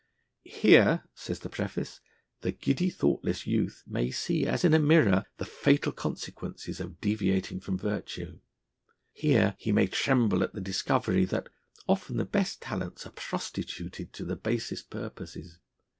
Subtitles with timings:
[0.41, 2.01] 'Here,' says the preface,
[2.41, 7.59] 'the giddy thoughtless youth may see as in a mirror the fatal consequences of deviating
[7.59, 8.39] from virtue';
[9.13, 11.49] here he may tremble at the discovery that
[11.87, 15.59] 'often the best talents are prostituted to the basest purposes.'